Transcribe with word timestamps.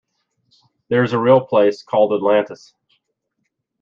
There 0.87 1.03
is 1.03 1.13
a 1.13 1.19
real 1.19 1.41
place 1.41 1.83
called 1.83 2.11
Atlantis. 2.13 2.73